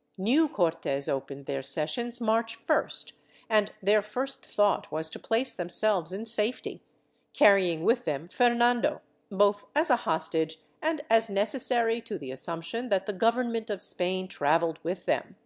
[0.00, 3.12] ^ New Cortes opened their sessions March 1st
[3.50, 6.82] and their first thought was to place themselves in safety,
[7.34, 13.04] carrying with them Fernando, both as a hostage and as necessary to the assumption that
[13.04, 15.36] the government of Spain travel led with them.